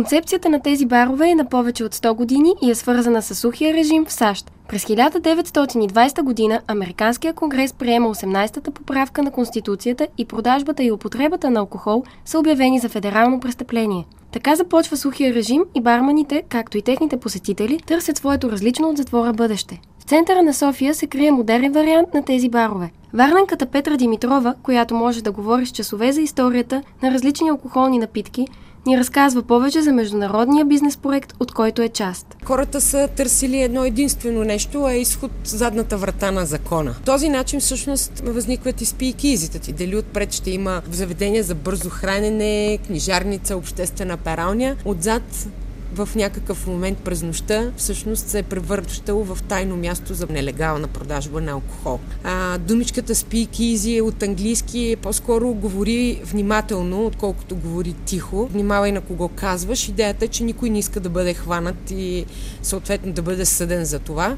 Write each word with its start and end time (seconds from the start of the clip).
Концепцията 0.00 0.48
на 0.48 0.60
тези 0.60 0.86
барове 0.86 1.30
е 1.30 1.34
на 1.34 1.44
повече 1.44 1.84
от 1.84 1.94
100 1.94 2.14
години 2.14 2.54
и 2.62 2.70
е 2.70 2.74
свързана 2.74 3.22
с 3.22 3.34
сухия 3.34 3.74
режим 3.74 4.04
в 4.04 4.12
САЩ. 4.12 4.52
През 4.68 4.84
1920 4.84 6.22
година 6.22 6.60
Американския 6.66 7.32
конгрес 7.32 7.72
приема 7.72 8.14
18-та 8.14 8.70
поправка 8.70 9.22
на 9.22 9.30
Конституцията 9.30 10.06
и 10.18 10.24
продажбата 10.24 10.82
и 10.82 10.92
употребата 10.92 11.50
на 11.50 11.60
алкохол 11.60 12.04
са 12.24 12.38
обявени 12.38 12.78
за 12.78 12.88
федерално 12.88 13.40
престъпление. 13.40 14.06
Така 14.32 14.56
започва 14.56 14.96
сухия 14.96 15.34
режим 15.34 15.62
и 15.74 15.80
барманите, 15.80 16.42
както 16.48 16.78
и 16.78 16.82
техните 16.82 17.16
посетители, 17.16 17.78
търсят 17.86 18.16
своето 18.16 18.52
различно 18.52 18.88
от 18.88 18.96
затвора 18.96 19.32
бъдеще. 19.32 19.80
В 19.98 20.04
центъра 20.04 20.42
на 20.42 20.54
София 20.54 20.94
се 20.94 21.06
крие 21.06 21.30
модерен 21.30 21.72
вариант 21.72 22.14
на 22.14 22.24
тези 22.24 22.48
барове. 22.48 22.90
Варненката 23.14 23.66
Петра 23.66 23.96
Димитрова, 23.96 24.54
която 24.62 24.94
може 24.94 25.22
да 25.22 25.32
говори 25.32 25.66
с 25.66 25.70
часове 25.70 26.12
за 26.12 26.20
историята 26.20 26.82
на 27.02 27.10
различни 27.10 27.48
алкохолни 27.48 27.98
напитки, 27.98 28.46
ни 28.86 28.98
разказва 28.98 29.42
повече 29.42 29.82
за 29.82 29.92
международния 29.92 30.64
бизнес 30.64 30.96
проект, 30.96 31.34
от 31.40 31.52
който 31.52 31.82
е 31.82 31.88
част. 31.88 32.36
Хората 32.44 32.80
са 32.80 33.08
търсили 33.16 33.62
едно 33.62 33.84
единствено 33.84 34.44
нещо, 34.44 34.84
а 34.84 34.92
е 34.92 35.00
изход 35.00 35.30
задната 35.44 35.96
врата 35.96 36.30
на 36.30 36.46
закона. 36.46 36.94
Този 37.04 37.28
начин 37.28 37.60
всъщност 37.60 38.18
възникват 38.24 38.80
и 38.80 38.86
спийкизите 38.86 39.58
ти. 39.58 39.72
Дали 39.72 39.96
отпред 39.96 40.32
ще 40.32 40.50
има 40.50 40.82
заведение 40.90 41.42
за 41.42 41.54
бързо 41.54 41.90
хранене, 41.90 42.78
книжарница, 42.86 43.56
обществена 43.56 44.16
пералня. 44.16 44.76
Отзад 44.84 45.46
в 45.94 46.08
някакъв 46.16 46.66
момент 46.66 46.98
през 46.98 47.22
нощта 47.22 47.72
всъщност 47.76 48.28
се 48.28 48.38
е 48.38 48.42
превръщало 48.42 49.24
в 49.24 49.42
тайно 49.42 49.76
място 49.76 50.14
за 50.14 50.26
нелегална 50.30 50.88
продажба 50.88 51.40
на 51.40 51.52
алкохол. 51.52 51.98
А, 52.24 52.58
думичката 52.58 53.14
speak 53.14 53.50
easy 53.50 54.02
от 54.02 54.22
английски 54.22 54.96
по-скоро 55.02 55.54
говори 55.54 56.20
внимателно, 56.24 57.06
отколкото 57.06 57.56
говори 57.56 57.92
тихо. 58.04 58.46
Внимавай 58.46 58.92
на 58.92 59.00
кого 59.00 59.28
казваш. 59.28 59.88
Идеята 59.88 60.24
е, 60.24 60.28
че 60.28 60.44
никой 60.44 60.70
не 60.70 60.78
иска 60.78 61.00
да 61.00 61.08
бъде 61.08 61.34
хванат 61.34 61.90
и 61.90 62.26
съответно 62.62 63.12
да 63.12 63.22
бъде 63.22 63.44
съден 63.44 63.84
за 63.84 63.98
това. 63.98 64.36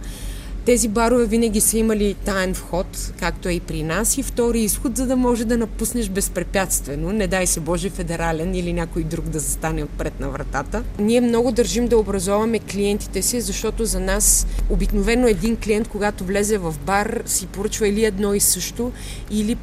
Тези 0.65 0.89
барове 0.89 1.27
винаги 1.27 1.61
са 1.61 1.79
имали 1.79 2.15
таен 2.15 2.55
вход, 2.55 3.13
както 3.21 3.49
е 3.49 3.53
и 3.53 3.61
при 3.61 3.83
нас, 3.83 4.19
и 4.19 4.23
втори 4.23 4.61
изход, 4.61 4.97
за 4.97 5.07
да 5.07 5.17
може 5.17 5.45
да 5.45 5.59
напуснеш 5.59 6.09
безпрепятствено, 6.09 7.13
не 7.13 7.27
дай 7.27 7.47
се 7.47 7.61
Боже 7.61 7.91
федерален 7.91 8.55
или 8.55 8.73
някой 8.73 9.05
друг 9.05 9.25
да 9.25 9.39
застане 9.39 9.85
отпред 9.85 10.21
на 10.21 10.29
вратата. 10.29 10.83
Ние 10.99 11.21
много 11.21 11.53
държим 11.53 11.89
да 11.89 11.99
образоваме 11.99 12.59
клиентите 12.59 13.23
си, 13.23 13.41
защото 13.41 13.85
за 13.85 14.01
нас 14.01 14.47
обикновено 14.71 15.27
един 15.27 15.57
клиент, 15.57 15.89
когато 15.89 16.25
влезе 16.25 16.59
в 16.59 16.75
бар, 16.87 17.23
си 17.27 17.47
поръчва 17.47 17.89
или 17.89 18.05
едно 18.05 18.35
и 18.35 18.41
също, 18.41 18.93
или 19.31 19.57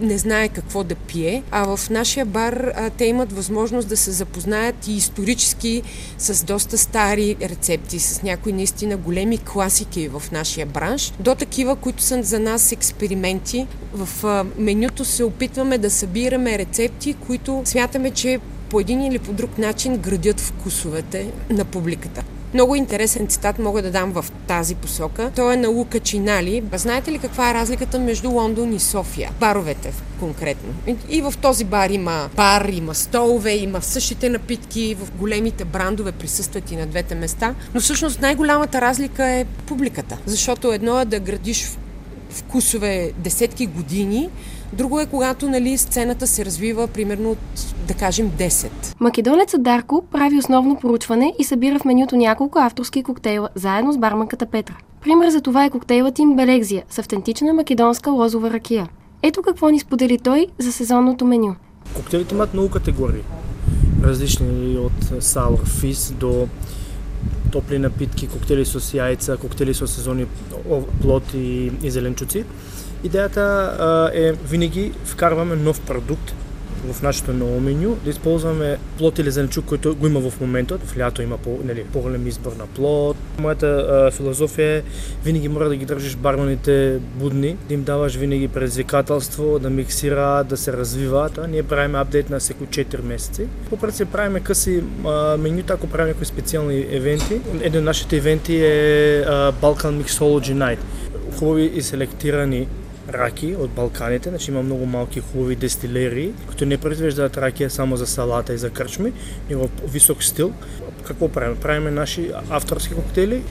не 0.00 0.18
знае 0.18 0.48
какво 0.48 0.84
да 0.84 0.94
пие, 0.94 1.42
а 1.50 1.76
в 1.76 1.90
нашия 1.90 2.26
бар 2.26 2.52
а, 2.52 2.90
те 2.90 3.04
имат 3.04 3.32
възможност 3.32 3.88
да 3.88 3.96
се 3.96 4.10
запознаят 4.10 4.88
и 4.88 4.92
исторически 4.92 5.82
с 6.18 6.44
доста 6.44 6.78
стари 6.78 7.36
рецепти, 7.42 7.98
с 7.98 8.22
някои 8.22 8.52
наистина 8.52 8.96
големи 8.96 9.38
класики 9.38 10.08
в 10.08 10.22
нашия 10.32 10.66
бранш, 10.66 11.12
до 11.20 11.34
такива, 11.34 11.76
които 11.76 12.02
са 12.02 12.22
за 12.22 12.38
нас 12.38 12.72
експерименти. 12.72 13.66
В 13.94 14.26
а, 14.26 14.44
менюто 14.58 15.04
се 15.04 15.24
опитваме 15.24 15.78
да 15.78 15.90
събираме 15.90 16.58
рецепти, 16.58 17.14
които 17.14 17.62
смятаме, 17.64 18.10
че 18.10 18.40
по 18.68 18.80
един 18.80 19.02
или 19.02 19.18
по 19.18 19.32
друг 19.32 19.58
начин 19.58 19.96
градят 19.96 20.40
вкусовете 20.40 21.26
на 21.50 21.64
публиката. 21.64 22.24
Много 22.54 22.74
интересен 22.74 23.26
цитат 23.26 23.58
мога 23.58 23.82
да 23.82 23.90
дам 23.90 24.12
в 24.12 24.24
тази 24.46 24.74
посока. 24.74 25.30
Той 25.36 25.54
е 25.54 25.56
на 25.56 25.68
Лука 25.68 26.00
Чинали. 26.00 26.62
Знаете 26.72 27.12
ли 27.12 27.18
каква 27.18 27.50
е 27.50 27.54
разликата 27.54 27.98
между 27.98 28.30
Лондон 28.30 28.72
и 28.72 28.80
София? 28.80 29.30
Баровете 29.40 29.92
конкретно. 30.20 30.74
И 31.08 31.22
в 31.22 31.34
този 31.42 31.64
бар 31.64 31.90
има 31.90 32.28
бар, 32.36 32.68
има 32.72 32.94
столове, 32.94 33.52
има 33.52 33.82
същите 33.82 34.28
напитки, 34.28 34.96
в 35.00 35.12
големите 35.18 35.64
брандове 35.64 36.12
присъстват 36.12 36.70
и 36.70 36.76
на 36.76 36.86
двете 36.86 37.14
места. 37.14 37.54
Но 37.74 37.80
всъщност 37.80 38.20
най-голямата 38.20 38.80
разлика 38.80 39.28
е 39.28 39.44
публиката. 39.44 40.18
Защото 40.26 40.72
едно 40.72 41.00
е 41.00 41.04
да 41.04 41.20
градиш 41.20 41.70
вкусове 42.30 43.12
десетки 43.18 43.66
години, 43.66 44.30
Друго 44.72 45.00
е, 45.00 45.06
когато 45.06 45.48
нали, 45.48 45.78
сцената 45.78 46.26
се 46.26 46.44
развива 46.44 46.86
примерно 46.86 47.30
от, 47.30 47.38
да 47.88 47.94
кажем, 47.94 48.30
10. 48.30 48.70
Македонецът 49.00 49.62
Дарко 49.62 50.04
прави 50.12 50.38
основно 50.38 50.76
поручване 50.76 51.34
и 51.38 51.44
събира 51.44 51.78
в 51.78 51.84
менюто 51.84 52.16
няколко 52.16 52.58
авторски 52.58 53.02
коктейла, 53.02 53.48
заедно 53.54 53.92
с 53.92 53.98
барманката 53.98 54.46
Петра. 54.46 54.76
Пример 55.02 55.30
за 55.30 55.40
това 55.40 55.64
е 55.64 55.70
коктейлът 55.70 56.18
им 56.18 56.36
Белекзия 56.36 56.82
с 56.90 56.98
автентична 56.98 57.52
македонска 57.54 58.10
лозова 58.10 58.50
ракия. 58.50 58.88
Ето 59.22 59.42
какво 59.42 59.68
ни 59.68 59.80
сподели 59.80 60.18
той 60.18 60.46
за 60.58 60.72
сезонното 60.72 61.24
меню. 61.24 61.54
Коктейлите 61.96 62.34
имат 62.34 62.54
много 62.54 62.70
категории. 62.70 63.22
Различни 64.02 64.78
от 64.78 65.04
sour 65.04 65.66
физ 65.66 66.12
до 66.12 66.48
топли 67.52 67.78
напитки, 67.78 68.28
коктейли 68.28 68.64
с 68.64 68.94
яйца, 68.94 69.36
коктейли 69.36 69.74
с 69.74 69.86
сезонни 69.86 70.26
плод 71.02 71.34
и, 71.34 71.72
и 71.82 71.90
зеленчуци. 71.90 72.44
Идеята 73.04 73.40
а, 73.40 74.10
е 74.14 74.32
винаги 74.32 74.92
вкарваме 75.04 75.56
нов 75.56 75.80
продукт 75.80 76.34
в 76.84 77.02
нашето 77.02 77.32
ново 77.32 77.60
меню, 77.60 77.96
да 78.04 78.10
използваме 78.10 78.78
плод 78.98 79.18
или 79.18 79.30
зеленчук, 79.30 79.64
който 79.64 79.96
го 79.96 80.06
има 80.06 80.30
в 80.30 80.40
момента. 80.40 80.78
В 80.78 80.98
лято 80.98 81.22
има 81.22 81.38
по, 81.38 81.58
нали, 81.64 81.84
по-голям 81.92 82.26
избор 82.26 82.52
на 82.58 82.66
плод. 82.66 83.16
Моята 83.38 83.66
а, 83.66 84.10
философия 84.10 84.76
е 84.76 84.82
винаги 85.24 85.48
мора 85.48 85.68
да 85.68 85.76
ги 85.76 85.84
държиш 85.84 86.16
бармените 86.16 86.98
будни, 87.14 87.56
да 87.68 87.74
им 87.74 87.82
даваш 87.82 88.16
винаги 88.16 88.48
предизвикателство, 88.48 89.58
да 89.58 89.70
миксира, 89.70 90.44
да 90.44 90.56
се 90.56 90.72
развиват. 90.72 91.38
А 91.38 91.46
ние 91.46 91.62
правим 91.62 91.94
апдейт 91.94 92.30
на 92.30 92.38
всеки 92.38 92.64
4 92.64 93.02
месеца. 93.02 93.42
По 93.70 93.76
принцип 93.76 94.08
правим 94.12 94.42
къси 94.42 94.82
а, 95.06 95.36
менюта, 95.36 95.72
ако 95.72 95.86
правим 95.86 96.10
някои 96.10 96.26
специални 96.26 96.86
евенти. 96.90 97.40
Един 97.62 97.80
от 97.80 97.84
нашите 97.84 98.16
евенти 98.16 98.56
е 98.56 99.20
а, 99.20 99.52
Balkan 99.52 100.02
Mixology 100.02 100.54
Night. 100.54 100.78
Хубави 101.38 101.72
и 101.74 101.82
селектирани 101.82 102.66
раки 103.12 103.56
от 103.58 103.70
Балканите, 103.70 104.28
значи 104.28 104.50
има 104.50 104.62
много 104.62 104.86
малки 104.86 105.20
хубави 105.20 105.56
дестилери, 105.56 106.32
които 106.46 106.66
не 106.66 106.78
произвеждат 106.78 107.36
ракия 107.36 107.70
само 107.70 107.96
за 107.96 108.06
салата 108.06 108.54
и 108.54 108.58
за 108.58 108.70
кръчми, 108.70 109.12
но 109.50 109.58
в 109.58 109.70
висок 109.92 110.24
стил. 110.24 110.52
Какво 111.04 111.28
правим? 111.28 111.56
Правим 111.56 111.94
наши 111.94 112.30
авторски 112.50 112.94
коктейли 112.94 113.42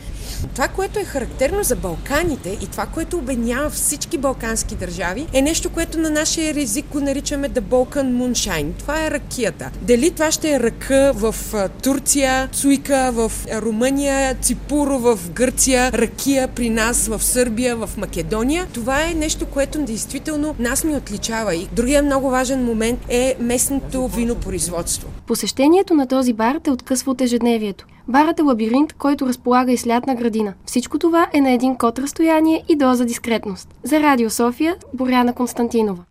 това, 0.56 0.68
което 0.68 1.00
е 1.00 1.04
характерно 1.04 1.64
за 1.64 1.76
Балканите 1.76 2.58
и 2.62 2.68
това, 2.68 2.86
което 2.86 3.18
обединява 3.18 3.70
всички 3.70 4.18
балкански 4.18 4.76
държави, 4.76 5.28
е 5.34 5.42
нещо, 5.42 5.70
което 5.70 6.00
на 6.00 6.10
нашия 6.10 6.60
език 6.60 6.86
го 6.86 7.00
наричаме 7.00 7.50
The 7.50 7.62
Balkan 7.62 8.14
Moonshine. 8.14 8.72
Това 8.80 9.06
е 9.06 9.12
ракията. 9.12 9.72
Дали 9.82 10.12
това 10.12 10.32
ще 10.32 10.52
е 10.52 10.60
ръка 10.60 11.12
в 11.12 11.36
Турция, 11.84 12.50
цуйка 12.52 13.12
в 13.14 13.32
Румъния, 13.54 14.36
ципуро 14.42 15.00
в 15.00 15.20
Гърция, 15.32 15.92
ракия 15.92 16.48
при 16.48 16.70
нас 16.70 17.08
в 17.08 17.24
Сърбия, 17.24 17.76
в 17.76 17.90
Македония, 17.98 18.68
това 18.74 19.04
е 19.04 19.14
нещо, 19.14 19.46
което 19.46 19.86
действително 19.86 20.56
нас 20.60 20.84
ни 20.84 20.96
отличава. 20.96 21.56
И 21.56 21.68
другия 21.74 22.04
много 22.04 22.30
важен 22.30 22.64
момент 22.64 23.00
е 23.10 23.36
местното 23.40 24.08
винопроизводство. 24.08 25.08
Посещението 25.30 25.94
на 25.94 26.08
този 26.08 26.34
бар 26.34 26.60
те 26.64 26.72
откъсва 26.72 27.12
от 27.12 27.22
ежедневието. 27.22 27.86
Барът 28.08 28.40
е 28.40 28.42
лабиринт, 28.42 28.94
който 28.94 29.28
разполага 29.28 29.72
и 29.72 29.78
с 29.78 29.88
лятна 29.88 30.16
градина. 30.16 30.54
Всичко 30.66 31.00
това 31.00 31.28
е 31.34 31.42
на 31.42 31.52
един 31.52 31.76
код 31.76 32.00
разстояние 32.00 32.64
и 32.70 32.76
доза 32.76 33.06
дискретност. 33.06 33.76
За 33.84 34.00
Радио 34.00 34.30
София, 34.30 34.76
Боряна 34.94 35.34
Константинова. 35.34 36.04